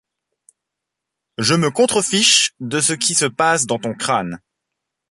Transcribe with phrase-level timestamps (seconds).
[1.37, 4.39] Je me contrefiche de ce qui se passe dans ton crâne.